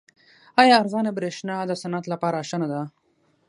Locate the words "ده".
2.71-2.81